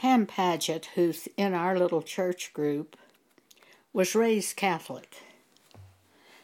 [0.00, 2.96] Pam Paget, who's in our little church group,
[3.92, 5.18] was raised Catholic.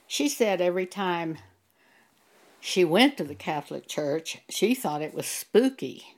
[0.06, 1.38] She said every time
[2.60, 6.16] she went to the Catholic Church, she thought it was spooky.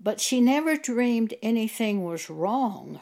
[0.00, 3.00] But she never dreamed anything was wrong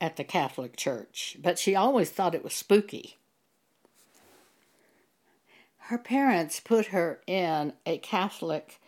[0.00, 3.16] at the Catholic Church, but she always thought it was spooky.
[5.78, 8.78] Her parents put her in a Catholic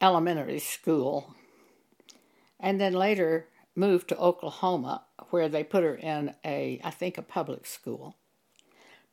[0.00, 1.34] elementary school
[2.60, 7.22] and then later moved to Oklahoma where they put her in a I think a
[7.22, 8.16] public school.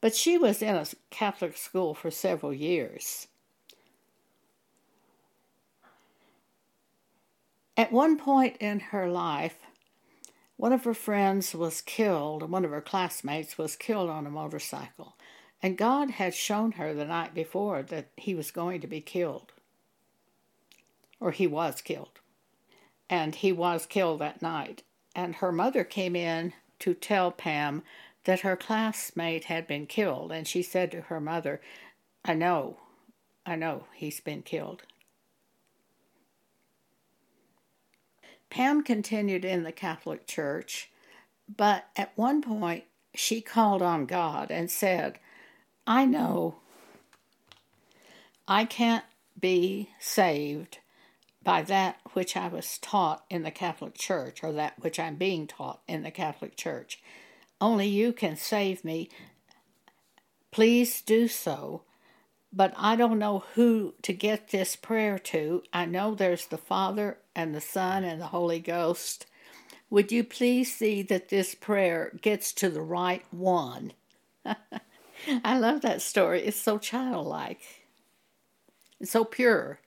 [0.02, 3.28] But she was in a Catholic school for several years.
[7.78, 9.58] At one point in her life,
[10.58, 15.16] one of her friends was killed, one of her classmates was killed on a motorcycle.
[15.62, 19.52] And God had shown her the night before that he was going to be killed.
[21.20, 22.20] Or he was killed.
[23.10, 24.84] And he was killed that night.
[25.16, 27.84] And her mother came in to tell Pam
[28.26, 30.32] that her classmate had been killed.
[30.32, 31.62] And she said to her mother,
[32.24, 32.78] I know,
[33.46, 34.84] I know he's been killed.
[38.50, 40.90] Pam continued in the Catholic Church,
[41.54, 45.20] but at one point she called on God and said,
[45.86, 46.56] I know
[48.48, 49.06] I can't
[49.40, 50.80] be saved
[51.46, 55.48] by that which I was taught in the Catholic Church or that which I'm being
[55.48, 57.02] taught in the Catholic Church.
[57.62, 59.10] Only you can save me.
[60.52, 61.84] Please do so
[62.56, 65.62] but I don't know who to get this prayer to.
[65.74, 69.26] I know there's the Father and the Son and the Holy Ghost.
[69.90, 73.92] Would you please see that this prayer gets to the right one?
[75.44, 76.44] I love that story.
[76.44, 77.62] It's so childlike.
[79.02, 79.82] It's so pure.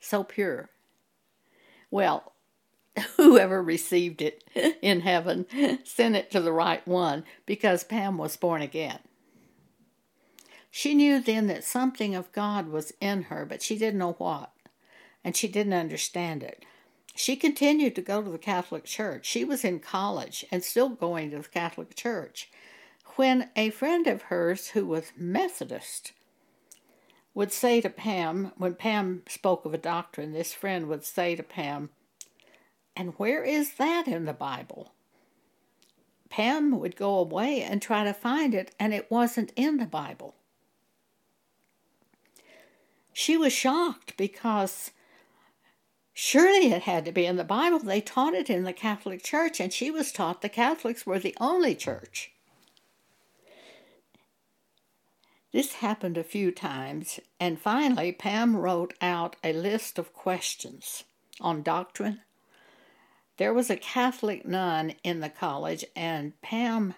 [0.00, 0.70] So pure.
[1.90, 2.32] Well,
[3.16, 4.44] whoever received it
[4.82, 5.46] in heaven
[5.84, 9.00] sent it to the right one because Pam was born again.
[10.70, 14.52] She knew then that something of God was in her, but she didn't know what,
[15.24, 16.64] and she didn't understand it.
[17.14, 19.26] She continued to go to the Catholic Church.
[19.26, 22.48] She was in college and still going to the Catholic Church.
[23.16, 26.12] When a friend of hers who was Methodist
[27.38, 31.42] would say to Pam, when Pam spoke of a doctrine, this friend would say to
[31.42, 31.90] Pam,
[32.94, 34.92] And where is that in the Bible?
[36.28, 40.34] Pam would go away and try to find it, and it wasn't in the Bible
[43.18, 44.92] she was shocked because
[46.14, 47.80] surely it had to be in the Bible.
[47.80, 51.36] They taught it in the Catholic Church, and she was taught the Catholics were the
[51.40, 52.30] only church.
[55.50, 61.04] This happened a few times, and finally, Pam wrote out a list of questions
[61.40, 62.20] on doctrine.
[63.38, 66.94] There was a Catholic nun in the college, and Pam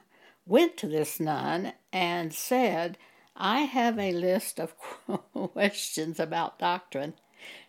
[0.47, 2.99] went to this nun and said,
[3.37, 4.75] I have a list of
[5.32, 7.15] questions about doctrine.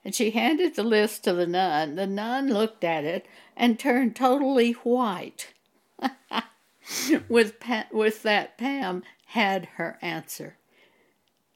[0.04, 1.96] And she handed the list to the nun.
[1.96, 5.54] The nun looked at it and turned totally white.
[7.30, 7.56] with,
[7.92, 10.58] with that, Pam had her answer.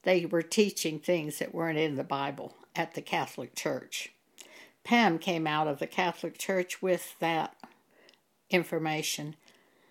[0.06, 4.12] They were teaching things that weren't in the Bible at the Catholic Church.
[4.84, 7.56] Pam came out of the Catholic Church with that
[8.48, 9.34] information.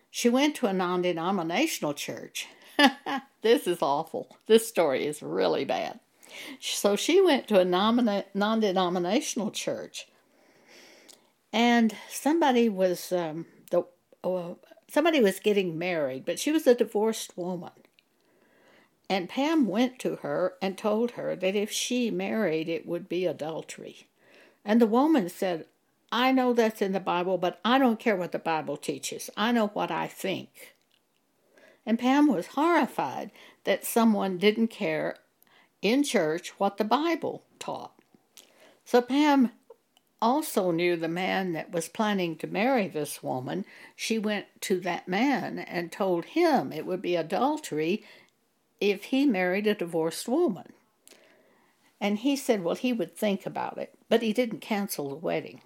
[0.10, 2.48] She went to a non denominational church
[3.42, 4.38] this is awful.
[4.48, 6.00] This story is really bad.
[6.60, 10.08] So she went to a non denominational church,
[11.54, 13.84] and somebody was um, the
[14.24, 14.56] uh,
[14.90, 17.72] somebody was getting married, but she was a divorced woman.
[19.10, 23.26] And Pam went to her and told her that if she married, it would be
[23.26, 24.08] adultery.
[24.64, 25.66] And the woman said,
[26.12, 29.30] I know that's in the Bible, but I don't care what the Bible teaches.
[29.38, 30.76] I know what I think
[31.86, 33.32] and Pam was horrified
[33.64, 35.18] that someone didn't care
[35.82, 37.94] in church what the Bible taught.
[38.84, 39.52] So Pam
[40.22, 43.66] also knew the man that was planning to marry this woman.
[43.96, 48.04] She went to that man and told him it would be adultery
[48.80, 50.74] if he married a divorced woman.
[52.00, 55.62] And he said, well, he would think about it, but he didn't cancel the wedding.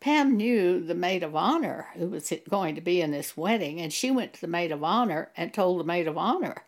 [0.00, 3.92] Pam knew the maid of honor who was going to be in this wedding, and
[3.92, 6.64] she went to the maid of honor and told the maid of honor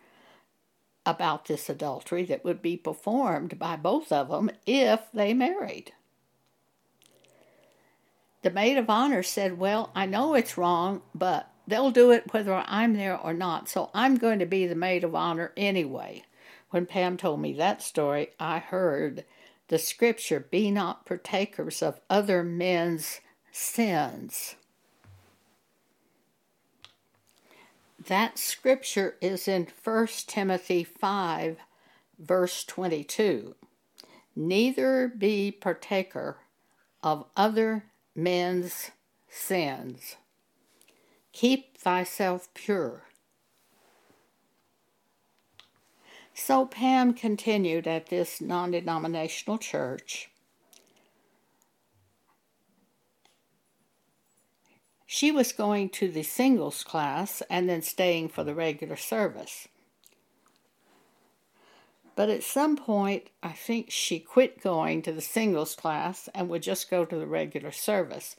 [1.04, 5.92] about this adultery that would be performed by both of them if they married.
[8.42, 12.54] The maid of honor said, Well, I know it's wrong, but they'll do it whether
[12.54, 16.24] I'm there or not, so I'm going to be the maid of honor anyway.
[16.70, 19.24] When Pam told me that story, I heard
[19.68, 23.20] the scripture, Be not partakers of other men's
[23.50, 24.56] sins.
[28.06, 31.58] That scripture is in 1 Timothy 5,
[32.18, 33.56] verse 22.
[34.36, 36.36] Neither be partaker
[37.02, 38.90] of other men's
[39.28, 40.16] sins.
[41.36, 43.02] Keep thyself pure.
[46.32, 50.30] So Pam continued at this non denominational church.
[55.04, 59.68] She was going to the singles class and then staying for the regular service.
[62.14, 66.62] But at some point, I think she quit going to the singles class and would
[66.62, 68.36] just go to the regular service.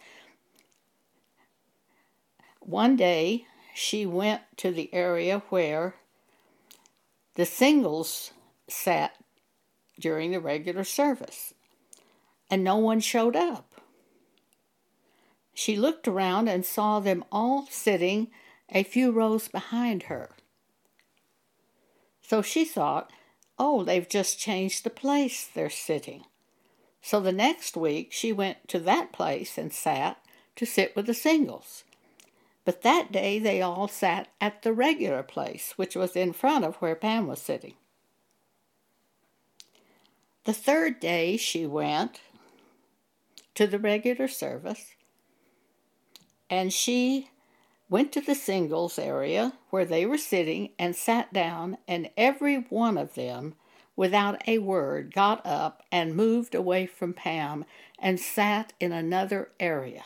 [2.68, 5.96] One day, she went to the area where
[7.36, 8.31] the singles
[8.68, 9.16] sat
[9.98, 11.54] during the regular service,
[12.52, 13.80] and no one showed up.
[15.54, 18.28] She looked around and saw them all sitting
[18.68, 20.31] a few rows behind her.
[22.22, 23.14] So she thought,
[23.58, 26.25] oh, they've just changed the place they're sitting.
[27.02, 30.18] So the next week she went to that place and sat
[30.58, 31.86] to sit with the singles.
[32.68, 36.75] But that day they all sat at the regular place, which was in front of
[36.75, 37.75] where Pam was sitting.
[40.44, 42.19] The third day she went
[43.56, 44.96] to the regular service,
[46.50, 47.30] and she
[47.90, 52.98] went to the singles area where they were sitting and sat down, and every one
[52.98, 53.56] of them,
[53.96, 57.64] without a word, got up and moved away from Pam
[57.98, 60.04] and sat in another area.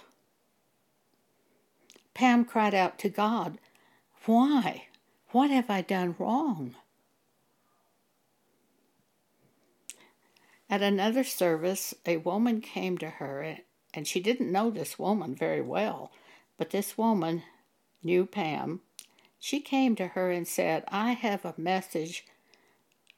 [2.14, 3.58] Pam cried out to God,
[4.26, 4.88] Why?
[5.32, 6.76] What have I done wrong?
[10.70, 13.58] At another service, a woman came to her,
[13.94, 16.12] and she didn't know this woman very well,
[16.58, 17.44] but this woman
[18.04, 18.82] knew Pam.
[19.40, 22.26] She came to her and said, I have a message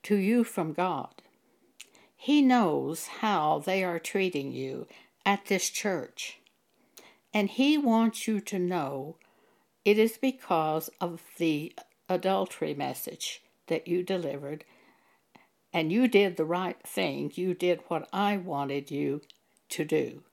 [0.04, 1.22] to you from God.
[2.16, 4.88] He knows how they are treating you
[5.26, 6.40] at this church.
[7.34, 9.18] And he wants you to know
[9.84, 11.74] it is because of the
[12.08, 14.66] adultery message that you delivered.
[15.74, 17.32] And you did the right thing.
[17.34, 19.22] You did what I wanted you
[19.70, 20.24] to do.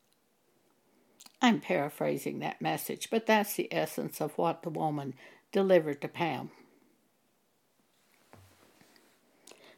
[1.43, 5.14] I'm paraphrasing that message, but that's the essence of what the woman
[5.52, 6.50] delivered to Pam.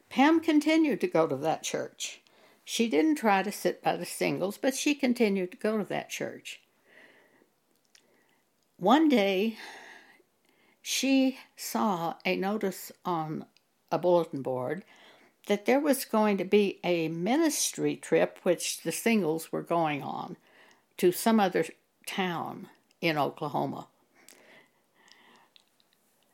[0.09, 2.21] Pam continued to go to that church.
[2.65, 6.09] She didn't try to sit by the singles, but she continued to go to that
[6.09, 6.61] church.
[8.77, 9.57] One day,
[10.81, 13.45] she saw a notice on
[13.91, 14.83] a bulletin board
[15.47, 20.37] that there was going to be a ministry trip which the singles were going on
[20.97, 21.65] to some other
[22.05, 22.69] town
[23.01, 23.87] in Oklahoma.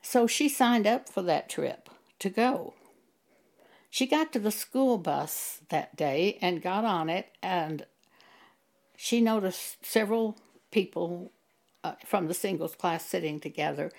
[0.02, 1.90] So she signed up for that trip
[2.20, 2.74] to go.
[3.90, 7.86] She got to the school bus that day and got on it, and
[8.96, 10.38] she noticed several
[10.72, 11.32] people
[11.84, 13.92] uh, from the singles class sitting together,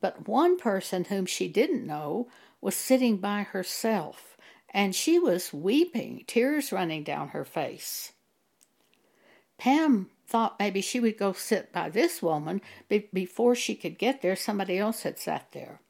[0.00, 2.28] but one person whom she didn't know
[2.60, 4.36] was sitting by herself,
[4.70, 8.12] and she was weeping, tears running down her face.
[9.58, 14.22] Pam thought maybe she would go sit by this woman, but before she could get
[14.22, 15.80] there, somebody else had sat there.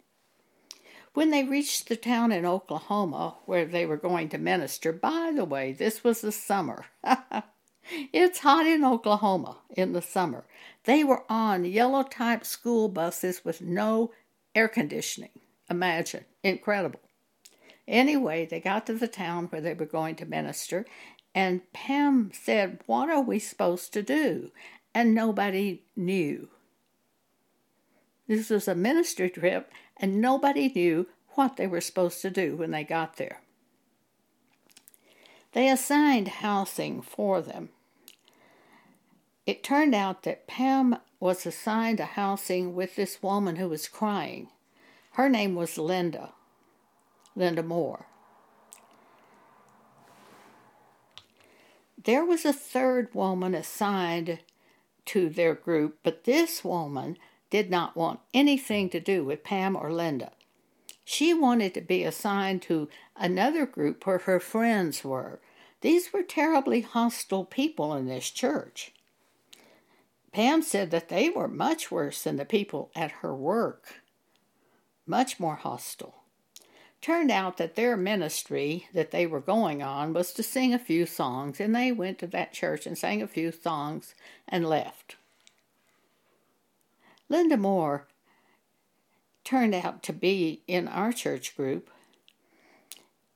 [1.15, 5.45] When they reached the town in Oklahoma where they were going to minister, by the
[5.45, 6.87] way, this was the summer.
[8.13, 10.45] it's hot in Oklahoma in the summer.
[10.85, 14.13] They were on yellow type school buses with no
[14.55, 15.31] air conditioning.
[15.71, 16.25] Imagine.
[16.43, 17.01] Incredible.
[17.87, 20.87] Anyway, they got to the town where they were going to minister,
[21.35, 24.51] and Pam said, What are we supposed to do?
[24.95, 26.49] And nobody knew.
[28.29, 32.71] This was a ministry trip, and nobody knew what they were supposed to do when
[32.71, 33.41] they got there.
[35.53, 37.71] They assigned housing for them
[39.47, 44.49] it turned out that Pam was assigned a housing with this woman who was crying.
[45.13, 46.33] Her name was Linda,
[47.35, 48.07] Linda Moore.
[52.05, 54.41] There was a third woman assigned
[55.07, 57.17] to their group, but this woman
[57.51, 60.33] did not want anything to do with Pam or Linda.
[61.05, 65.41] She wanted to be assigned to another group where her friends were.
[65.81, 68.93] These were terribly hostile people in this church.
[70.33, 74.03] Pam said that they were much worse than the people at her work,
[75.07, 76.23] much more hostile.
[77.03, 81.05] Turned out that their ministry that they were going on was to sing a few
[81.05, 84.15] songs, and they went to that church and sang a few songs
[84.49, 85.17] and left.
[87.29, 88.07] Linda Moore
[89.45, 91.91] turned out to be in our church group,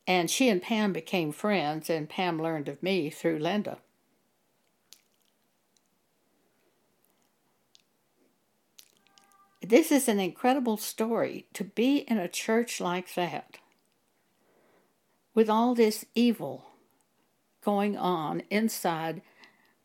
[0.07, 3.79] and she and Pam became friends, and Pam learned of me through Linda.
[9.69, 13.59] This is an incredible story to be in a church like that
[15.35, 16.67] with all this evil
[17.65, 19.23] going on inside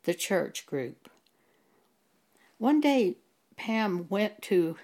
[0.04, 1.10] the church group.
[2.60, 3.18] One day,
[3.58, 4.78] Pam went to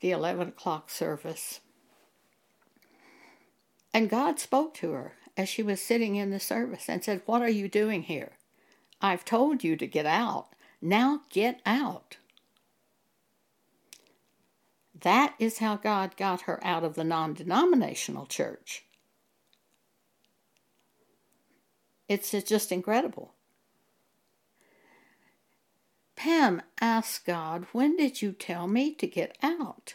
[0.00, 1.60] the 11 o'clock service,
[3.94, 7.40] and God spoke to her as she was sitting in the service and said, What
[7.40, 8.32] are you doing here?
[9.00, 10.48] I've told you to get out.
[10.82, 12.18] Now get out.
[15.02, 18.84] That is how God got her out of the non denominational church.
[22.08, 23.34] It's just incredible.
[26.14, 29.94] Pam asked God, When did you tell me to get out?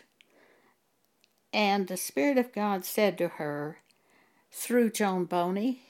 [1.54, 3.80] And the Spirit of God said to her,
[4.52, 5.82] through Joan Boney,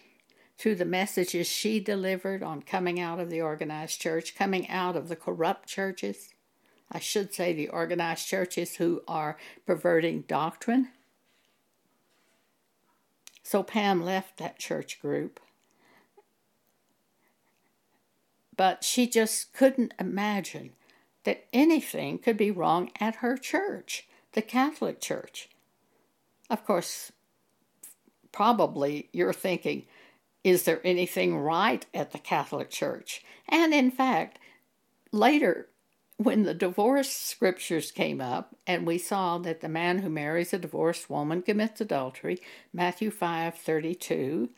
[0.57, 5.09] through the messages she delivered on coming out of the organized church, coming out of
[5.09, 6.33] the corrupt churches,
[6.91, 10.89] I should say the organized churches who are perverting doctrine.
[13.43, 15.39] So Pam left that church group.
[18.57, 20.71] But she just couldn't imagine
[21.23, 25.49] that anything could be wrong at her church, the Catholic Church.
[26.49, 27.11] Of course,
[28.31, 29.85] probably you're thinking,
[30.43, 33.23] is there anything right at the Catholic Church?
[33.47, 34.39] And in fact,
[35.11, 35.67] later
[36.23, 40.59] when the divorce scriptures came up and we saw that the man who marries a
[40.59, 42.39] divorced woman commits adultery,
[42.73, 44.49] Matthew 5:32,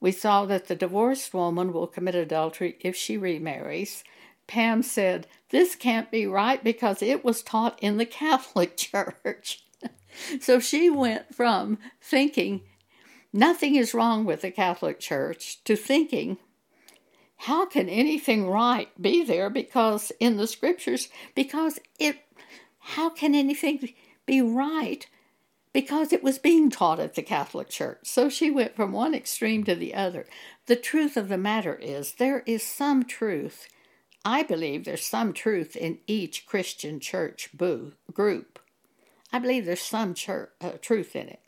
[0.00, 4.04] we saw that the divorced woman will commit adultery if she remarries.
[4.46, 9.64] Pam said, "This can't be right because it was taught in the Catholic Church."
[10.40, 12.62] so she went from thinking
[13.32, 16.38] nothing is wrong with the Catholic Church to thinking
[17.42, 22.16] how can anything right be there because in the scriptures because it
[22.78, 23.92] how can anything
[24.26, 25.08] be right
[25.72, 28.00] because it was being taught at the Catholic Church.
[28.02, 30.26] So she went from one extreme to the other.
[30.66, 33.68] The truth of the matter is there is some truth.
[34.24, 38.58] I believe there's some truth in each Christian church boo, group.
[39.32, 41.40] I believe there's some church, uh, truth in it.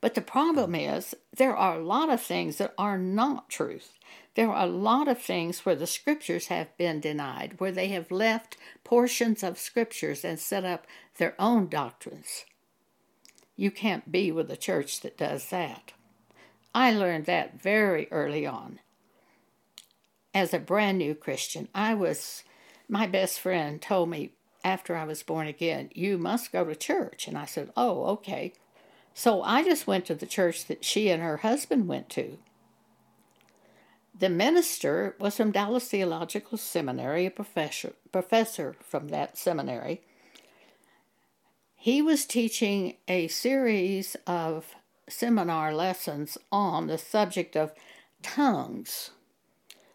[0.00, 3.92] But the problem is there are a lot of things that are not truth.
[4.34, 8.10] There are a lot of things where the scriptures have been denied, where they have
[8.10, 12.44] left portions of scriptures and set up their own doctrines.
[13.56, 15.92] You can't be with a church that does that.
[16.74, 18.78] I learned that very early on.
[20.32, 22.44] As a brand new Christian, I was,
[22.88, 24.30] my best friend told me
[24.62, 27.26] after I was born again, you must go to church.
[27.26, 28.52] And I said, oh, okay.
[29.12, 32.38] So I just went to the church that she and her husband went to.
[34.20, 40.02] The minister was from Dallas Theological Seminary, a professor, professor from that seminary.
[41.74, 44.74] He was teaching a series of
[45.08, 47.72] seminar lessons on the subject of
[48.22, 49.12] tongues.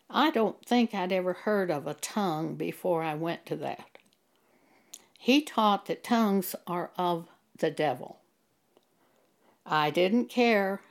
[0.10, 4.00] I don't think I'd ever heard of a tongue before I went to that.
[5.20, 8.22] He taught that tongues are of the devil.
[9.68, 10.82] I didn't care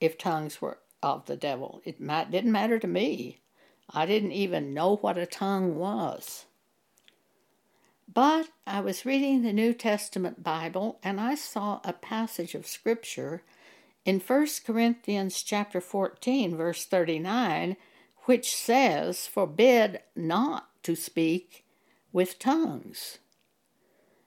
[0.00, 1.80] if tongues were of the devil.
[1.84, 3.40] It didn't matter to me.
[3.88, 6.46] I didn't even know what a tongue was.
[8.12, 13.42] But I was reading the New Testament Bible and I saw a passage of scripture
[14.04, 17.76] in 1 Corinthians chapter 14 verse 39
[18.24, 21.64] which says forbid not to speak
[22.12, 23.18] with tongues.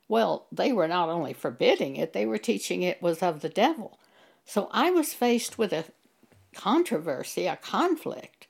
[0.08, 4.00] Well, they were not only forbidding it, they were teaching it was of the devil.
[4.46, 5.86] So I was faced with a
[6.54, 8.48] controversy, a conflict.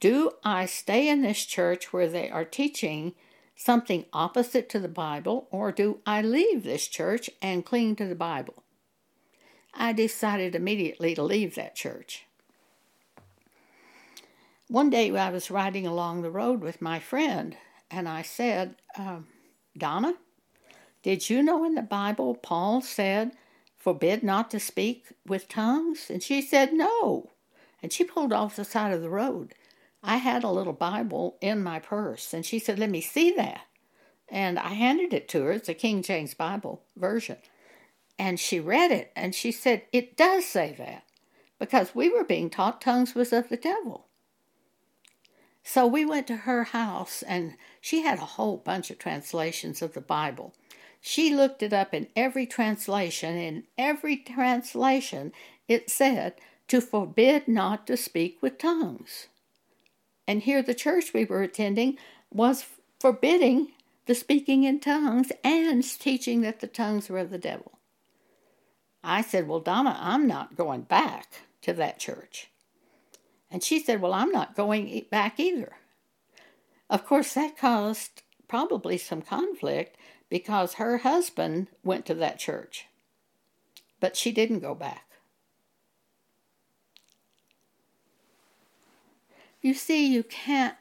[0.00, 3.14] Do I stay in this church where they are teaching
[3.54, 8.14] something opposite to the Bible, or do I leave this church and cling to the
[8.14, 8.62] Bible?
[9.74, 12.24] I decided immediately to leave that church.
[14.68, 17.56] One day I was riding along the road with my friend,
[17.90, 19.26] and I said, um,
[19.76, 20.14] Donna,
[21.02, 23.32] did you know in the Bible Paul said
[23.80, 26.08] forbid not to speak with tongues?
[26.10, 27.30] And she said, No.
[27.82, 29.54] And she pulled off the side of the road.
[30.04, 33.62] I had a little Bible in my purse, and she said, Let me see that.
[34.28, 35.52] And I handed it to her.
[35.52, 37.38] It's a King James Bible version.
[38.18, 41.04] and she read it and she said, It does say that
[41.58, 44.06] because we were being taught tongues was of the devil.
[45.62, 49.94] So we went to her house and she had a whole bunch of translations of
[49.94, 50.54] the Bible.
[51.00, 53.36] She looked it up in every translation.
[53.36, 55.32] In every translation,
[55.66, 56.34] it said
[56.68, 59.28] to forbid not to speak with tongues.
[60.28, 61.96] And here, the church we were attending
[62.30, 62.64] was
[63.00, 63.72] forbidding
[64.06, 67.78] the speaking in tongues and teaching that the tongues were of the devil.
[69.02, 72.50] I said, Well, Donna, I'm not going back to that church.
[73.50, 75.72] And she said, Well, I'm not going back either.
[76.88, 79.96] Of course, that caused probably some conflict
[80.30, 82.86] because her husband went to that church,
[83.98, 85.04] but she didn't go back.
[89.60, 90.76] You see, you can't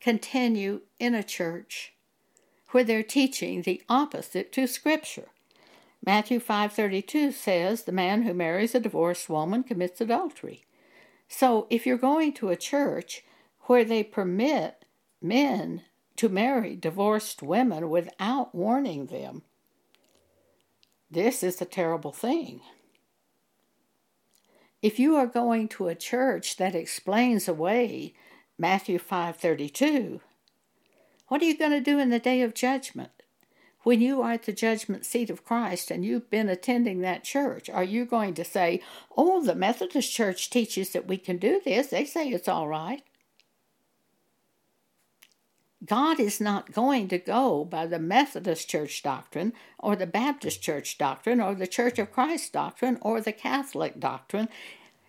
[0.00, 1.92] continue in a church
[2.70, 5.28] where they're teaching the opposite to Scripture.
[6.04, 10.64] Matthew 5:32 says the man who marries a divorced woman commits adultery.
[11.28, 13.24] So if you're going to a church
[13.62, 14.84] where they permit
[15.20, 15.82] men
[16.22, 19.42] to marry divorced women without warning them,
[21.10, 22.60] this is a terrible thing.
[24.80, 28.14] If you are going to a church that explains away
[28.56, 30.20] Matthew 5:32,
[31.26, 33.10] what are you going to do in the day of judgment?
[33.82, 37.68] When you are at the judgment seat of Christ and you've been attending that church,
[37.68, 38.80] are you going to say,
[39.16, 41.88] Oh, the Methodist Church teaches that we can do this?
[41.88, 43.02] They say it's all right.
[45.84, 50.96] God is not going to go by the Methodist Church doctrine or the Baptist Church
[50.96, 54.48] doctrine or the Church of Christ doctrine or the Catholic doctrine.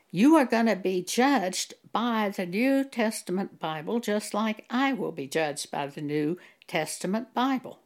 [0.10, 5.12] You are going to be judged by the New Testament Bible just like I will
[5.12, 6.38] be judged by the New
[6.68, 7.80] Testament Bible.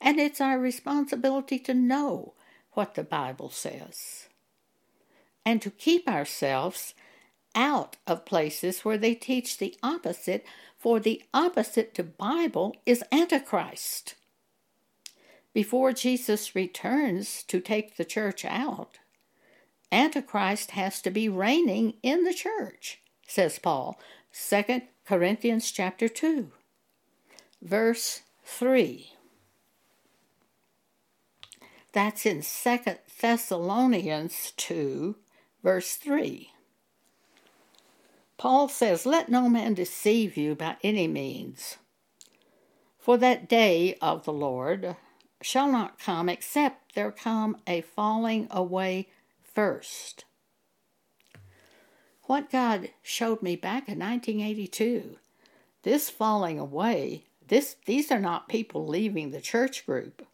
[0.00, 2.34] And it's our responsibility to know
[2.72, 4.28] what the Bible says
[5.44, 6.94] and to keep ourselves
[7.54, 10.44] out of places where they teach the opposite,
[10.86, 14.14] for the opposite to Bible is Antichrist.
[15.52, 19.00] Before Jesus returns to take the church out,
[19.90, 23.98] Antichrist has to be reigning in the church, says Paul,
[24.32, 26.52] 2 Corinthians chapter 2,
[27.60, 29.10] verse 3.
[31.92, 35.16] That's in Second Thessalonians 2,
[35.64, 36.52] verse 3.
[38.38, 41.78] Paul says, Let no man deceive you by any means,
[42.98, 44.96] for that day of the Lord
[45.40, 49.08] shall not come except there come a falling away
[49.42, 50.24] first.
[52.24, 55.18] What God showed me back in 1982,
[55.82, 60.26] this falling away, this, these are not people leaving the church group.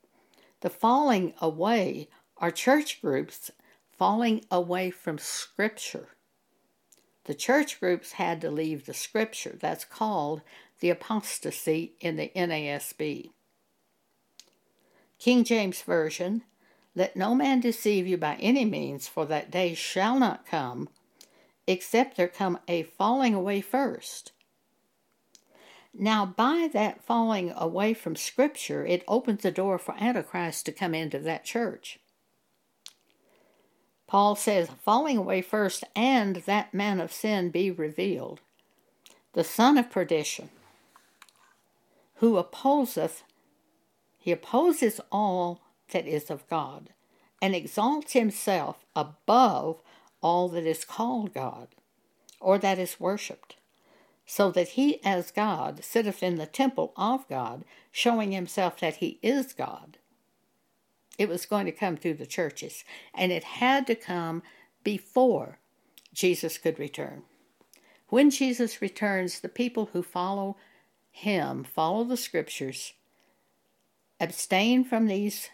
[0.63, 3.51] The falling away are church groups
[3.99, 6.09] falling away from Scripture.
[7.25, 9.57] The church groups had to leave the Scripture.
[9.61, 10.43] That's called
[10.81, 13.31] the apostasy in the NASB.
[15.19, 16.43] King James Version
[16.95, 20.89] Let no man deceive you by any means, for that day shall not come,
[21.67, 24.33] except there come a falling away first
[25.95, 30.95] now, by that falling away from Scripture, it opens the door for Antichrist to come
[30.95, 32.01] into that church.
[34.13, 38.41] Paul says, falling away first, and that man of sin be revealed,
[39.33, 40.51] the son of perdition,
[42.17, 43.23] who opposeth,
[44.19, 46.91] he opposes all that is of God,
[47.41, 49.81] and exalts himself above
[50.21, 51.69] all that is called God,
[52.39, 53.57] or that is worshipped
[54.27, 59.19] so that he as God sitteth in the temple of God, showing himself that he
[59.23, 59.97] is God.
[61.19, 64.43] It was going to come through the churches, and it had to come
[64.83, 65.59] before
[66.13, 67.23] Jesus could return.
[68.09, 70.57] When Jesus returns, the people who follow
[71.11, 72.95] him follow the scriptures,
[74.19, 75.51] abstain from these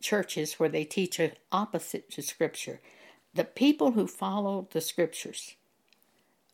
[0.00, 1.20] churches where they teach
[1.52, 2.80] opposite to scripture.
[3.34, 5.54] The people who follow the scriptures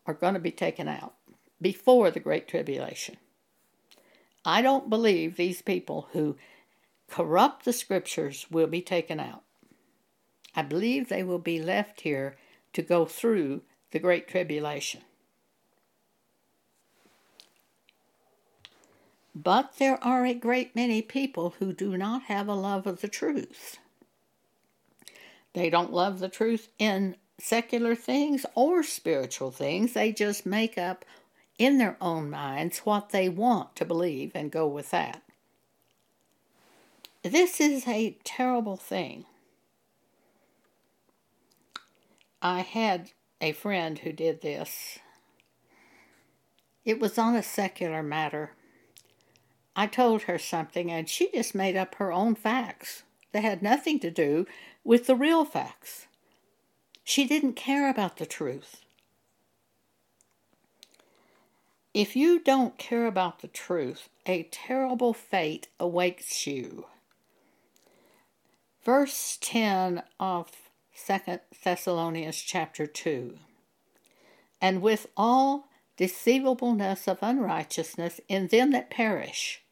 [0.06, 1.14] are going to be taken out
[1.60, 3.16] before the Great Tribulation.
[4.44, 6.36] I don't believe these people who
[7.14, 9.44] corrupt the scriptures will be taken out.
[10.56, 12.34] I believe they will be left here
[12.72, 15.02] to go through the Great Tribulation.
[19.32, 23.06] But there are a great many people who do not have a love of the
[23.06, 23.78] truth.
[25.52, 29.92] They don't love the truth in secular things or spiritual things.
[29.92, 31.04] They just make up
[31.60, 35.23] in their own minds what they want to believe and go with that.
[37.24, 39.24] This is a terrible thing.
[42.42, 44.98] I had a friend who did this.
[46.84, 48.52] It was on a secular matter.
[49.74, 53.98] I told her something, and she just made up her own facts that had nothing
[54.00, 54.46] to do
[54.84, 56.06] with the real facts.
[57.04, 58.82] She didn't care about the truth.
[61.94, 66.84] If you don't care about the truth, a terrible fate awaits you.
[68.84, 70.50] Verse 10 of
[71.06, 73.38] 2 Thessalonians chapter 2.
[74.60, 79.62] And with all deceivableness of unrighteousness in them that perish,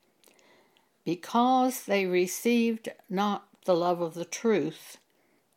[1.05, 4.97] because they received not the love of the truth,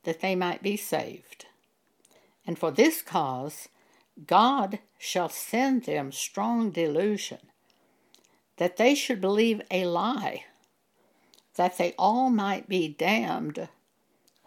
[0.03, 1.45] that they might be saved.
[2.45, 3.69] And for this cause
[4.27, 7.39] God shall send them strong delusion,
[8.57, 10.43] that they should believe a lie,
[11.55, 13.67] that they all might be damned,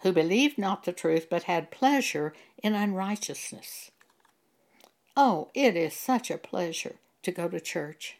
[0.03, 3.90] who believed not the truth, but had pleasure in unrighteousness.
[5.16, 8.18] Oh, it is such a pleasure to go to church.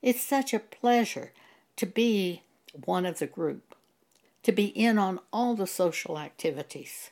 [0.00, 1.32] It's such a pleasure
[1.76, 2.42] to be
[2.84, 3.74] one of the group,
[4.42, 7.10] to be in on all the social activities.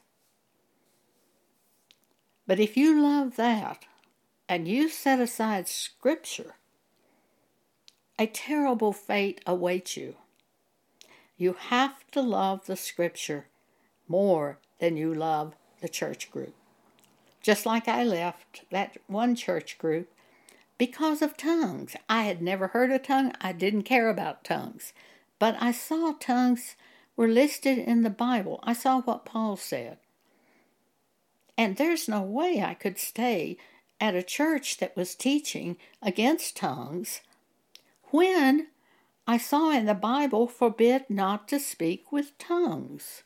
[2.47, 3.85] But if you love that
[4.49, 6.55] and you set aside Scripture,
[8.19, 10.17] a terrible fate awaits you.
[11.41, 13.47] You have to love the Scripture
[14.07, 16.53] more than you love the church group.
[17.41, 20.13] Just like I left that one church group
[20.77, 21.97] because of tongues.
[22.11, 24.93] I had never heard a tongue, I didn't care about tongues.
[25.39, 26.77] But I saw tongues
[27.17, 28.61] were listed in the Bible.
[28.63, 29.97] I saw what Paul said.
[31.57, 33.57] And there's no way I could stay
[33.99, 37.23] at a church that was teaching against tongues
[38.11, 38.67] when
[39.27, 43.23] I saw in the Bible forbid not to speak with tongues.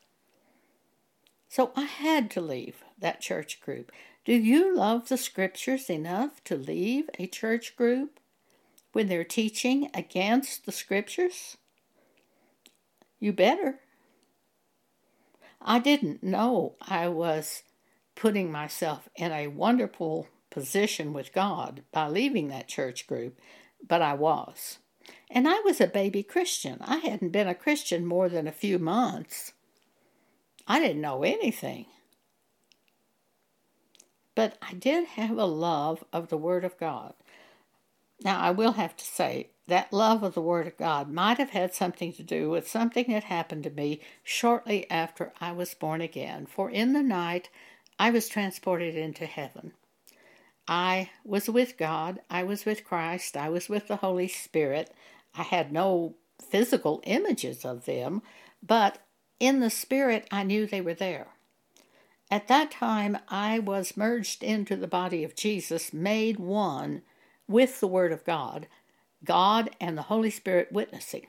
[1.48, 3.92] So I had to leave that church group.
[4.24, 8.18] Do you love the scriptures enough to leave a church group
[8.92, 11.56] when they're teaching against the scriptures?
[13.20, 13.80] You better.
[15.60, 17.62] I didn't know I was
[18.14, 23.38] putting myself in a wonderful position with God by leaving that church group,
[23.86, 24.78] but I was.
[25.30, 26.78] And I was a baby Christian.
[26.80, 29.52] I hadn't been a Christian more than a few months.
[30.66, 31.86] I didn't know anything.
[34.34, 37.14] But I did have a love of the Word of God.
[38.22, 41.50] Now, I will have to say, that love of the Word of God might have
[41.50, 46.00] had something to do with something that happened to me shortly after I was born
[46.00, 47.48] again, for in the night
[47.98, 49.72] I was transported into heaven.
[50.66, 54.94] I was with God, I was with Christ, I was with the Holy Spirit.
[55.34, 58.22] I had no physical images of them,
[58.62, 58.98] but
[59.40, 61.28] in the Spirit I knew they were there.
[62.30, 67.02] At that time, I was merged into the body of Jesus, made one
[67.46, 68.66] with the Word of God,
[69.22, 71.26] God and the Holy Spirit witnessing.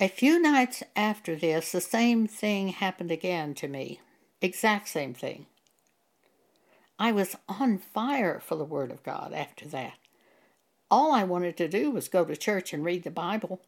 [0.00, 4.00] A few nights after this, the same thing happened again to me.
[4.40, 5.46] Exact same thing.
[6.98, 9.94] I was on fire for the Word of God after that.
[10.90, 13.62] All I wanted to do was go to church and read the Bible.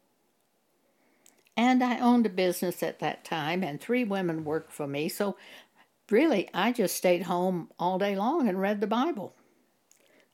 [1.57, 5.35] And I owned a business at that time, and three women worked for me, so
[6.09, 9.35] really I just stayed home all day long and read the Bible.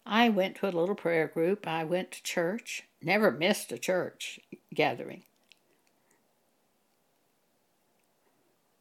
[0.05, 4.39] I went to a little prayer group, I went to church, never missed a church
[4.73, 5.23] gathering.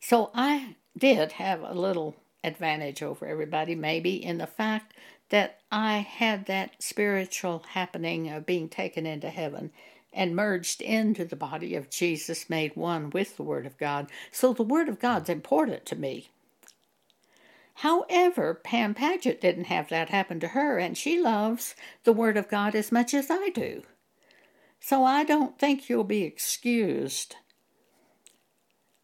[0.01, 4.95] So I did have a little advantage over everybody, maybe, in the fact
[5.31, 9.71] that I had that spiritual happening of being taken into heaven
[10.13, 14.09] and merged into the body of Jesus, made one with the Word of God.
[14.31, 16.29] So the Word of God's important to me.
[17.77, 21.75] However, Pam Paget didn't have that happen to her, and she loves
[22.05, 23.83] the Word of God as much as I do.
[24.79, 27.37] So I don't think you'll be excused.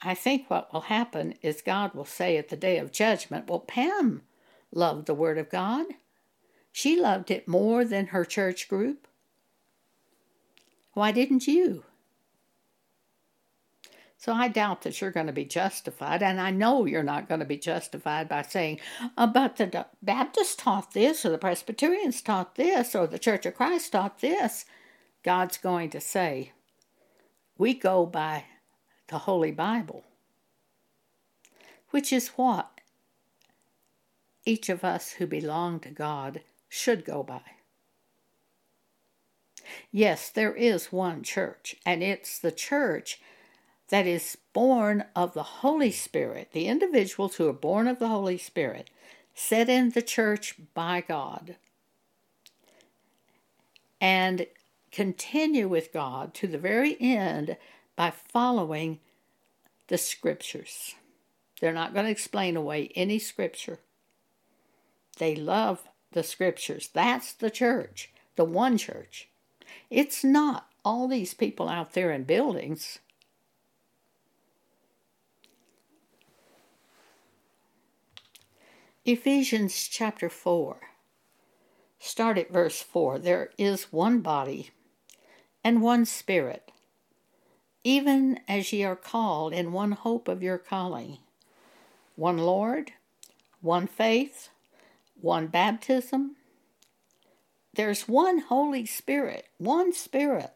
[0.02, 3.60] I think what will happen is God will say at the day of judgment, Well,
[3.60, 4.22] Pam
[4.72, 5.86] loved the Word of God.
[6.70, 9.08] She loved it more than her church group.
[10.92, 11.84] Why didn't you?
[14.16, 17.38] So I doubt that you're going to be justified, and I know you're not going
[17.38, 18.80] to be justified by saying,
[19.16, 23.54] uh, but the Baptists taught this, or the Presbyterians taught this, or the Church of
[23.54, 24.64] Christ taught this.
[25.22, 26.50] God's going to say,
[27.56, 28.44] we go by
[29.08, 30.04] the Holy Bible,
[31.90, 32.80] which is what
[34.44, 37.42] each of us who belong to God should go by.
[39.90, 43.20] Yes, there is one church, and it's the church
[43.88, 48.38] that is born of the Holy Spirit, the individuals who are born of the Holy
[48.38, 48.90] Spirit,
[49.34, 51.56] set in the church by God,
[54.00, 54.46] and
[54.90, 57.56] continue with God to the very end
[57.98, 59.00] by following
[59.88, 60.94] the scriptures.
[61.60, 63.80] They're not going to explain away any scripture.
[65.18, 65.82] They love
[66.12, 66.90] the scriptures.
[66.94, 69.28] That's the church, the one church.
[69.90, 73.00] It's not all these people out there in buildings.
[79.04, 80.76] Ephesians chapter 4.
[81.98, 83.18] Start at verse 4.
[83.18, 84.70] There is one body
[85.64, 86.70] and one spirit,
[87.88, 91.16] even as ye are called in one hope of your calling,
[92.16, 92.92] one Lord,
[93.62, 94.50] one faith,
[95.18, 96.36] one baptism.
[97.72, 100.52] There's one Holy Spirit, one Spirit.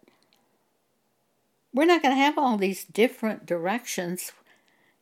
[1.73, 4.33] We're not going to have all these different directions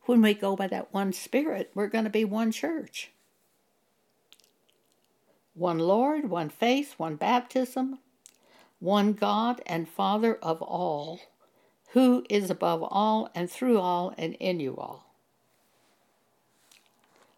[0.03, 1.69] when we go by that one Spirit.
[1.75, 3.11] We're going to be one church.
[5.53, 7.99] One Lord, one faith, one baptism,
[8.79, 11.19] one God and Father of all,
[11.93, 15.05] who is above all and through all and in you all.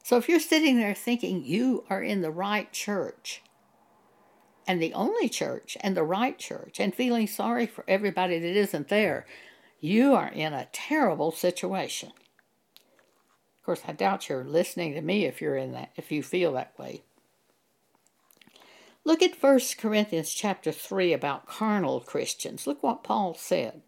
[0.04, 3.42] So if you're sitting there thinking you are in the right church,
[4.68, 8.90] and the only church, and the right church, and feeling sorry for everybody that isn't
[8.90, 9.26] there,
[9.80, 12.12] you are in a terrible situation.
[13.60, 16.54] Of course, I doubt you're listening to me if you're in that if you feel
[16.54, 17.02] that way.
[19.06, 22.68] Look at 1 Corinthians chapter 3 about carnal Christians.
[22.68, 23.82] Look what Paul said.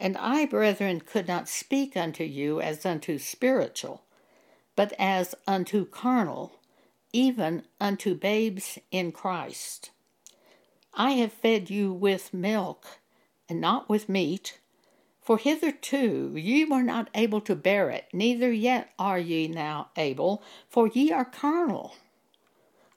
[0.00, 4.04] And I, brethren, could not speak unto you as unto spiritual,
[4.76, 6.52] but as unto carnal,
[7.12, 9.90] even unto babes in Christ.
[10.94, 12.86] I have fed you with milk,
[13.48, 14.60] and not with meat,
[15.20, 20.42] for hitherto ye were not able to bear it, neither yet are ye now able,
[20.68, 21.96] for ye are carnal.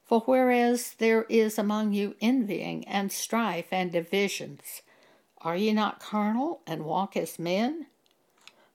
[0.05, 4.83] For whereas there is among you envying and strife and divisions,
[5.43, 7.87] are ye not carnal and walk as men?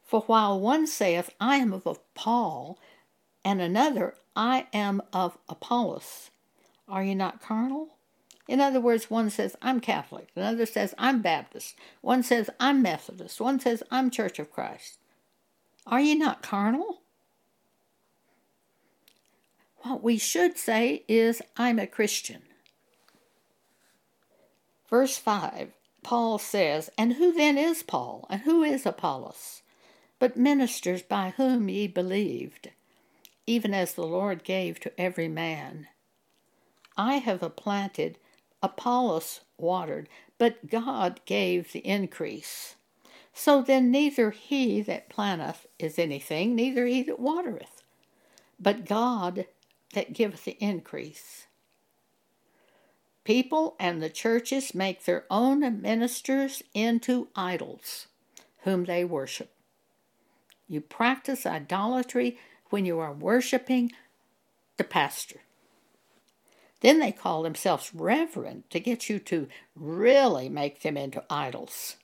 [0.03, 2.79] For while one saith, I am of Paul,
[3.45, 6.31] and another, I am of Apollos,
[6.89, 7.97] are ye not carnal?
[8.49, 13.41] In other words, one says, I'm Catholic, another says, I'm Baptist, one says, I'm Methodist,
[13.41, 14.99] one says, I'm Church of Christ.
[15.87, 17.01] Are ye not carnal?
[19.79, 22.43] What we should say is, I'm a Christian.
[24.89, 25.73] Verse 5,
[26.07, 29.63] Paul says, And who then is Paul, and who is Apollos?
[30.21, 32.71] But ministers by whom ye believed,
[33.45, 35.89] even as the Lord gave to every man.
[36.97, 38.19] I have planted,
[38.63, 42.77] Apollos watered, but God gave the increase.
[43.35, 47.83] So then neither he that planteth is anything, neither he that watereth,
[48.61, 49.47] but God
[49.95, 51.46] that giveth the increase.
[53.27, 58.07] People and the churches make their own ministers into idols,
[58.59, 59.51] whom they worship.
[60.69, 62.39] You practice idolatry
[62.71, 63.91] when you are worshiping
[64.77, 65.41] the pastor.
[66.83, 71.97] Then they call themselves reverend to get you to really make them into idols.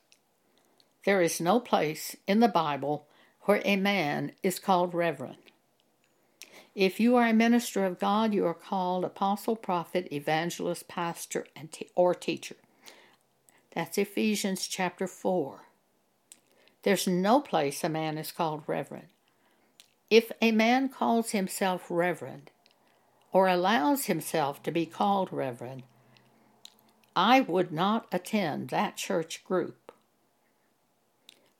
[1.05, 3.07] There is no place in the Bible
[3.43, 5.42] where a man is called reverend.
[6.75, 11.69] If you are a minister of God, you are called apostle, prophet, evangelist, pastor, and
[11.95, 12.55] or teacher.
[13.75, 15.61] That's Ephesians chapter 4.
[16.81, 19.09] There's no place a man is called reverend.
[20.09, 22.49] If a man calls himself reverend
[23.31, 25.83] or allows himself to be called reverend,
[27.15, 29.91] I would not attend that church group.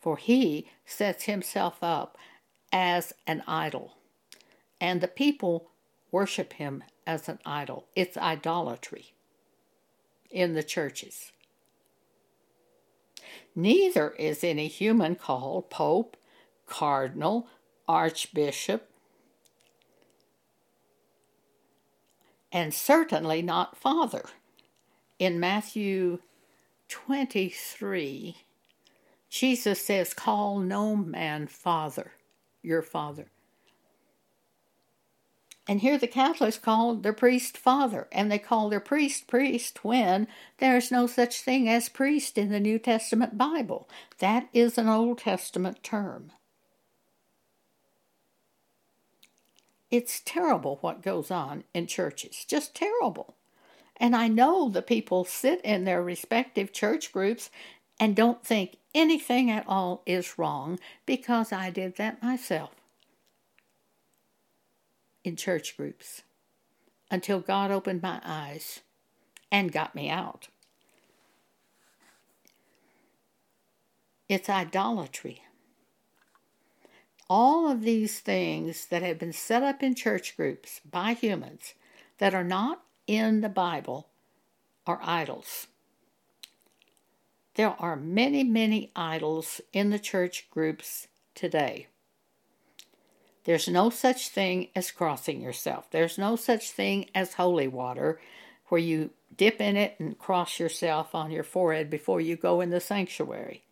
[0.01, 2.17] For he sets himself up
[2.71, 3.97] as an idol
[4.83, 5.69] and the people
[6.11, 7.87] worship him as an idol.
[7.95, 9.13] It's idolatry
[10.29, 11.31] in the churches.
[13.55, 16.17] Neither is any human called pope,
[16.67, 17.47] cardinal,
[17.87, 18.89] archbishop,
[22.51, 24.25] and certainly not father.
[25.17, 26.19] In Matthew
[26.89, 28.35] 23,
[29.29, 32.11] Jesus says, Call no man father,
[32.61, 33.27] your father.
[35.67, 40.27] And here the Catholics call their priest father, and they call their priest priest when
[40.57, 43.87] there's no such thing as priest in the New Testament Bible.
[44.19, 46.31] That is an Old Testament term.
[49.89, 53.35] It's terrible what goes on in churches, just terrible.
[53.95, 57.49] And I know the people sit in their respective church groups
[57.99, 62.71] and don't think anything at all is wrong because I did that myself
[65.23, 66.23] in church groups
[67.09, 68.81] until God opened my eyes
[69.51, 70.47] and got me out.
[74.27, 75.43] It's idolatry.
[77.29, 81.73] All of these things that have been set up in church groups by humans
[82.17, 84.09] that are not in the Bible
[84.85, 85.67] are idols.
[87.55, 91.87] There are many, many idols in the church groups today.
[93.45, 95.89] There's no such thing as crossing yourself.
[95.91, 98.19] There's no such thing as holy water
[98.67, 102.69] where you dip in it and cross yourself on your forehead before you go in
[102.69, 103.63] the sanctuary.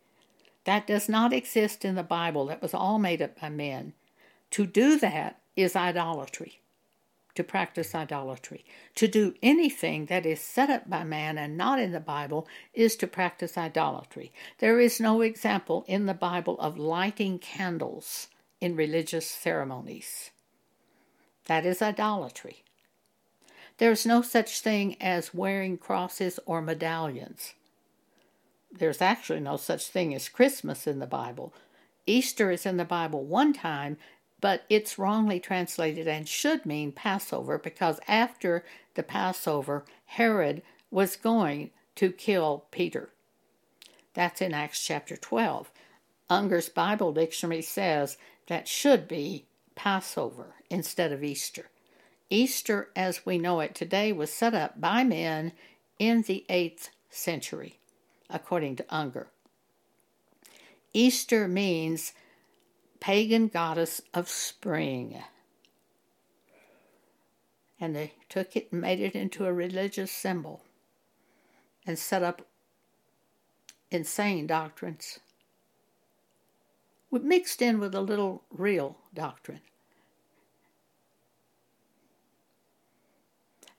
[0.64, 2.46] That does not exist in the Bible.
[2.46, 3.94] That was all made up by men.
[4.52, 6.60] To do that is idolatry,
[7.34, 8.64] to practice idolatry.
[8.96, 12.94] To do anything that is set up by man and not in the Bible is
[12.96, 14.32] to practice idolatry.
[14.58, 18.28] There is no example in the Bible of lighting candles
[18.62, 20.30] in religious ceremonies.
[21.46, 22.64] That is idolatry.
[23.78, 27.54] There is no such thing as wearing crosses or medallions
[28.72, 31.52] there's actually no such thing as Christmas in the Bible.
[32.06, 33.98] Easter is in the Bible one time,
[34.40, 41.70] but it's wrongly translated and should mean Passover because after the Passover, Herod was going
[41.96, 43.10] to kill Peter.
[44.14, 45.70] That's in Acts chapter 12.
[46.28, 48.16] Unger's Bible Dictionary says
[48.48, 51.70] that should be Passover instead of Easter.
[52.30, 55.52] Easter, as we know it today, was set up by men
[55.98, 57.78] in the 8th century
[58.30, 59.28] according to Unger.
[60.94, 62.12] Easter means
[63.00, 65.22] pagan goddess of spring.
[67.80, 70.62] And they took it and made it into a religious symbol
[71.86, 72.46] and set up
[73.90, 75.18] insane doctrines
[77.12, 79.60] mixed in with a little real doctrine.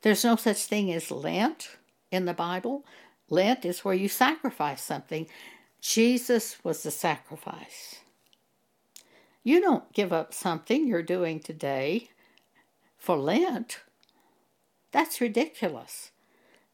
[0.03, 1.77] There's no such thing as Lent
[2.11, 2.85] in the Bible.
[3.29, 5.27] Lent is where you sacrifice something.
[5.81, 8.01] Jesus was the sacrifice.
[9.43, 12.09] You don't give up something you're doing today
[12.97, 13.79] for Lent.
[14.91, 16.11] That's ridiculous.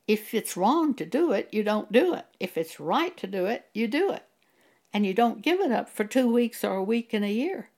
[0.07, 2.25] If it's wrong to do it, you don't do it.
[2.39, 4.23] If it's right to do it, you do it.
[4.93, 7.69] And you don't give it up for two weeks or a week in a year.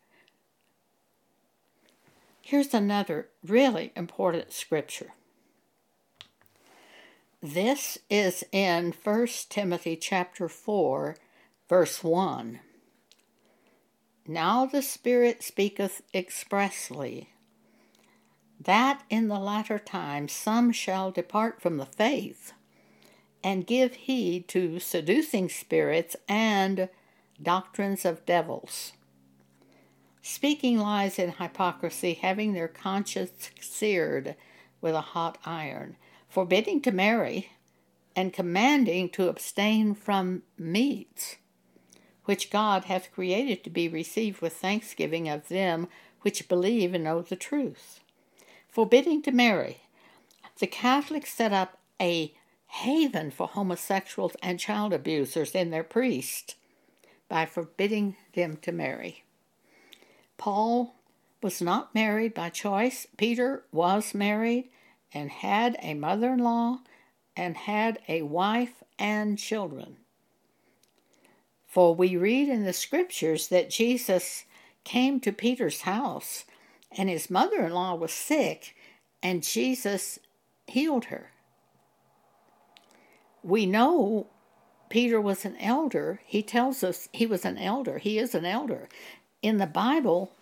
[2.42, 5.14] Here's another really important scripture.
[7.42, 11.16] This is in 1 Timothy chapter 4,
[11.68, 12.60] verse 1.
[14.28, 17.30] Now the Spirit speaketh expressly
[18.64, 22.54] that in the latter times some shall depart from the faith
[23.44, 26.90] and give heed to seducing spirits and
[27.44, 28.94] doctrines of devils,
[30.22, 34.36] speaking lies in hypocrisy, having their conscience seared
[34.82, 35.98] with a hot iron
[36.32, 37.50] forbidding to marry,
[38.16, 41.36] and commanding to abstain from meats,
[42.24, 45.90] which God hath created to be received with thanksgiving of them
[46.22, 48.00] which believe and know the truth.
[48.70, 49.82] Forbidding to marry.
[50.60, 52.34] The Catholics set up a
[52.68, 56.56] haven for homosexuals and child abusers in their priest
[57.32, 59.24] by forbidding them to marry.
[60.38, 60.96] Paul
[61.42, 63.08] was not married by choice.
[63.16, 64.70] Peter was married
[65.14, 66.80] and had a mother in law
[67.38, 69.96] and had a wife and children.
[71.66, 74.44] For we read in the scriptures that Jesus
[74.84, 76.44] came to Peter's house
[76.92, 78.76] and his mother in law was sick
[79.24, 80.20] and Jesus
[80.68, 81.32] healed her.
[83.42, 84.28] We know
[84.92, 86.20] Peter was an elder.
[86.26, 87.98] He tells us he was an elder.
[87.98, 88.90] He is an elder.
[89.42, 90.34] In the Bible,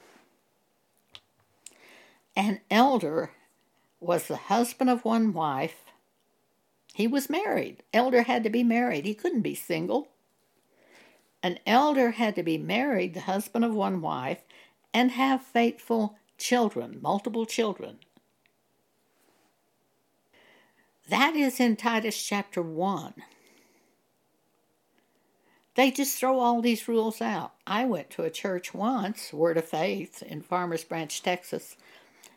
[2.36, 3.30] an elder
[4.00, 5.86] was the husband of one wife.
[6.96, 7.84] He was married.
[7.94, 9.06] Elder had to be married.
[9.06, 10.08] He couldn't be single.
[11.44, 14.42] An elder had to be married, the husband of one wife,
[14.92, 18.00] and have faithful children, multiple children.
[21.08, 23.14] That is in Titus chapter 1.
[25.80, 27.54] They just throw all these rules out.
[27.66, 31.78] I went to a church once, Word of Faith, in Farmers Branch, Texas,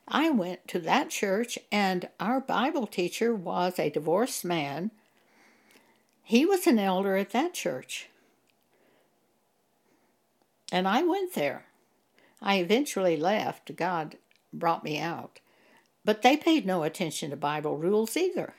[0.07, 4.93] I went to that church, and our Bible teacher was a divorced man.
[6.23, 8.09] He was an elder at that church.
[10.71, 11.65] And I went there.
[12.41, 13.75] I eventually left.
[13.75, 14.19] God
[14.53, 15.41] brought me out.
[16.05, 18.55] But they paid no attention to Bible rules either.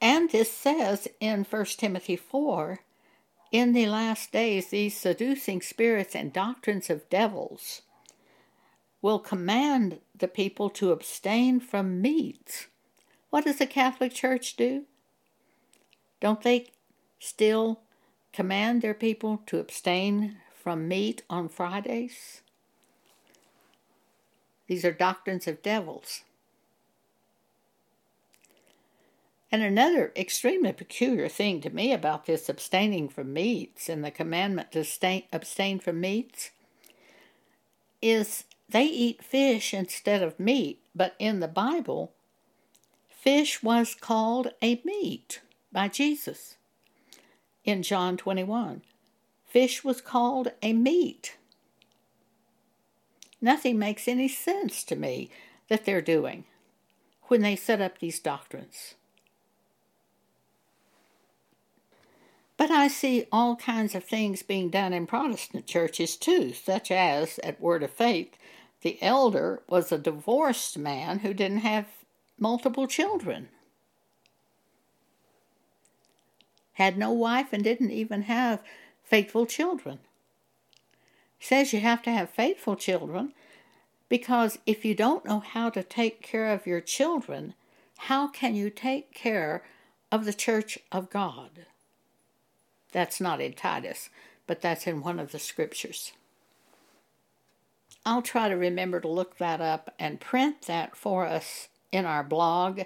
[0.00, 2.80] And this says in 1 Timothy 4
[3.52, 7.82] In the last days, these seducing spirits and doctrines of devils
[9.02, 12.66] will command the people to abstain from meats.
[13.30, 14.84] What does the Catholic Church do?
[16.20, 16.66] Don't they
[17.18, 17.80] still
[18.32, 22.42] command their people to abstain from meat on Fridays?
[24.66, 26.22] These are doctrines of devils.
[29.52, 34.70] And another extremely peculiar thing to me about this abstaining from meats and the commandment
[34.72, 36.50] to stay, abstain from meats
[38.00, 42.12] is they eat fish instead of meat, but in the Bible,
[43.08, 45.40] fish was called a meat
[45.72, 46.56] by Jesus.
[47.64, 48.82] In John 21,
[49.46, 51.36] fish was called a meat.
[53.40, 55.30] Nothing makes any sense to me
[55.68, 56.44] that they're doing
[57.24, 58.94] when they set up these doctrines.
[62.60, 67.38] But I see all kinds of things being done in Protestant churches too, such as
[67.38, 68.36] at Word of Faith,
[68.82, 71.86] the elder was a divorced man who didn't have
[72.38, 73.48] multiple children,
[76.74, 78.62] had no wife, and didn't even have
[79.04, 79.98] faithful children.
[81.38, 83.32] Says you have to have faithful children
[84.10, 87.54] because if you don't know how to take care of your children,
[87.96, 89.64] how can you take care
[90.12, 91.64] of the church of God?
[92.92, 94.10] That's not in Titus,
[94.46, 96.12] but that's in one of the scriptures.
[98.04, 102.24] I'll try to remember to look that up and print that for us in our
[102.24, 102.82] blog.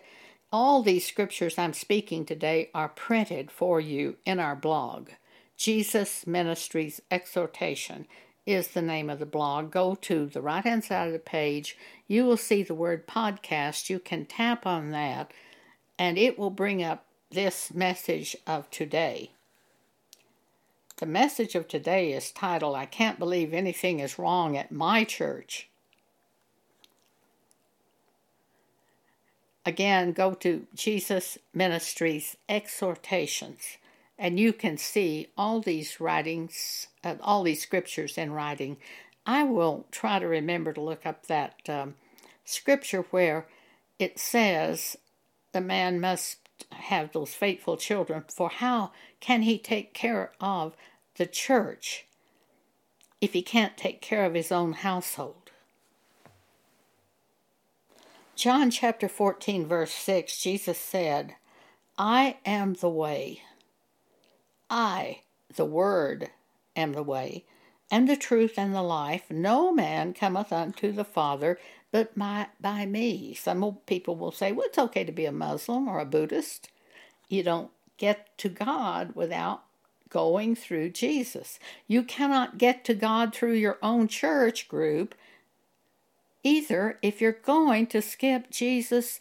[0.53, 5.11] All these scriptures I'm speaking today are printed for you in our blog.
[5.57, 8.07] Jesus Ministries Exhortation
[8.47, 9.71] is the name of the blog.
[9.71, 11.77] Go to the right hand side of the page.
[12.07, 13.89] You will see the word podcast.
[13.89, 15.31] You can tap on that,
[15.99, 19.31] and it will bring up this message of today.
[20.99, 25.69] The message of today is titled, I Can't Believe Anything is Wrong at My Church.
[29.67, 33.79] Again, go to Jesus Ministries Exhortations,
[34.17, 38.77] and you can see all these writings, uh, all these scriptures in writing.
[39.27, 41.95] I will try to remember to look up that um,
[42.45, 43.49] scripture where
[43.99, 44.97] it says
[45.53, 50.77] the man must have those faithful children, for how can he take care of
[51.17, 52.07] the church
[53.21, 55.51] if he can't take care of his own household?
[58.37, 61.37] John chapter 14, verse 6, Jesus said,
[61.97, 63.43] I am the way.
[64.69, 65.21] I,
[65.55, 66.31] the Word,
[66.75, 67.45] am the way,
[67.93, 69.31] and the truth, and the life.
[69.31, 71.59] No man cometh unto the Father
[71.95, 73.35] but by, by me.
[73.35, 76.69] Some people will say, well, it's okay to be a Muslim or a Buddhist.
[77.29, 79.63] You don't get to God without
[80.09, 81.61] going through Jesus.
[81.87, 85.15] You cannot get to God through your own church group
[86.43, 89.21] either if you're going to skip Jesus,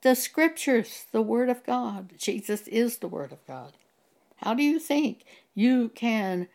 [0.00, 2.14] the scriptures, the Word of God.
[2.16, 3.74] Jesus is the Word of God.
[4.36, 6.48] How do you think you can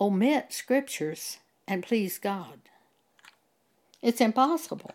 [0.00, 2.58] omit scriptures and please God?
[4.04, 4.90] It's impossible.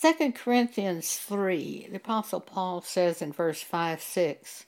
[0.00, 4.64] 2 Corinthians 3, the Apostle Paul says in verse 5 6,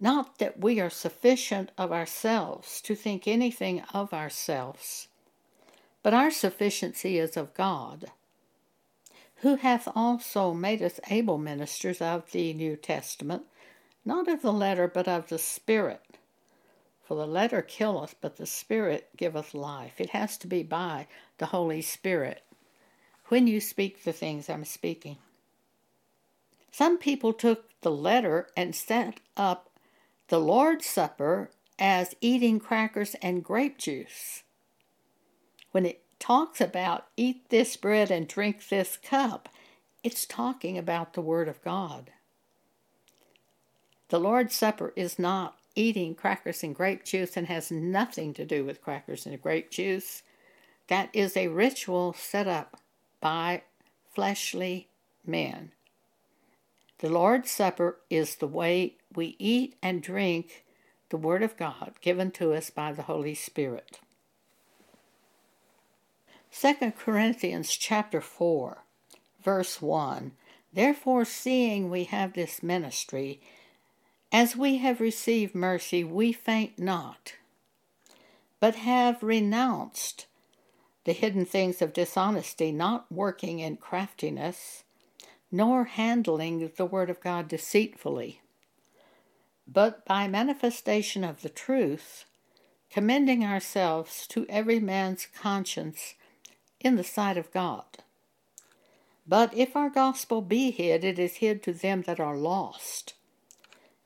[0.00, 5.08] Not that we are sufficient of ourselves to think anything of ourselves,
[6.02, 8.06] but our sufficiency is of God,
[9.42, 13.42] who hath also made us able ministers of the New Testament,
[14.02, 16.13] not of the letter, but of the Spirit.
[17.04, 20.00] For the letter killeth, but the Spirit giveth life.
[20.00, 21.06] It has to be by
[21.38, 22.42] the Holy Spirit
[23.28, 25.18] when you speak the things I'm speaking.
[26.70, 29.70] Some people took the letter and set up
[30.28, 34.42] the Lord's Supper as eating crackers and grape juice.
[35.72, 39.48] When it talks about eat this bread and drink this cup,
[40.02, 42.12] it's talking about the Word of God.
[44.08, 48.64] The Lord's Supper is not eating crackers and grape juice and has nothing to do
[48.64, 50.22] with crackers and grape juice.
[50.88, 52.80] That is a ritual set up
[53.20, 53.62] by
[54.14, 54.88] fleshly
[55.26, 55.72] men.
[56.98, 60.64] The Lord's Supper is the way we eat and drink
[61.10, 63.98] the Word of God given to us by the Holy Spirit.
[66.52, 68.78] 2 Corinthians chapter 4,
[69.42, 70.32] verse 1
[70.72, 73.40] Therefore, seeing we have this ministry,
[74.34, 77.34] as we have received mercy, we faint not,
[78.58, 80.26] but have renounced
[81.04, 84.82] the hidden things of dishonesty, not working in craftiness,
[85.52, 88.40] nor handling the word of God deceitfully,
[89.68, 92.24] but by manifestation of the truth,
[92.90, 96.14] commending ourselves to every man's conscience
[96.80, 97.84] in the sight of God.
[99.28, 103.14] But if our gospel be hid, it is hid to them that are lost,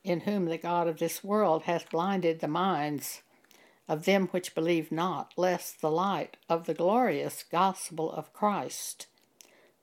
[0.03, 3.21] in whom the God of this world hath blinded the minds
[3.87, 9.07] of them which believe not, lest the light of the glorious gospel of Christ,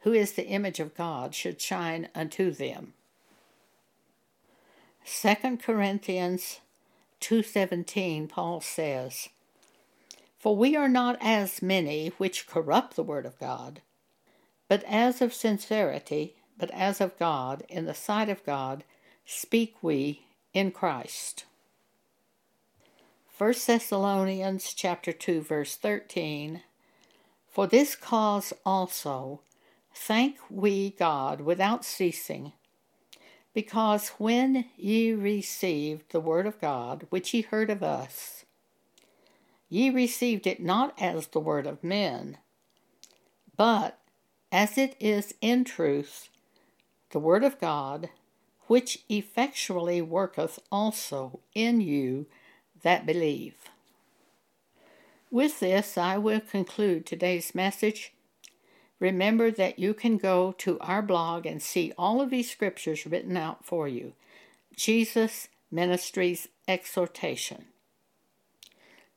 [0.01, 2.95] who is the image of God, should shine unto them.
[5.05, 6.61] 2 Corinthians
[7.21, 9.29] 2:17 Paul says,
[10.39, 13.83] For we are not as many which corrupt the word of God,
[14.69, 18.85] but as of sincerity, but as of God, in the sight of God,
[19.27, 20.22] speak we
[20.55, 21.45] in Christ.
[23.37, 26.62] 1 Thessalonians chapter 2 verse 13
[27.51, 29.41] For this cause also
[29.95, 32.53] thank we God without ceasing
[33.53, 38.45] because when ye received the word of God which ye heard of us
[39.68, 42.39] ye received it not as the word of men
[43.57, 43.99] but
[44.51, 46.31] as it is in truth
[47.11, 48.11] the Word of God,
[48.67, 52.27] which effectually worketh also in you
[52.83, 53.55] that believe.
[55.31, 58.12] With this, I will conclude today's message.
[58.99, 63.37] Remember that you can go to our blog and see all of these scriptures written
[63.37, 64.14] out for you.
[64.75, 67.67] Jesus Ministries Exhortation.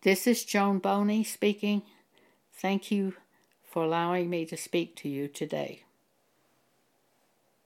[0.01, 1.83] This is Joan Boney speaking.
[2.53, 3.15] Thank you
[3.69, 5.83] for allowing me to speak to you today.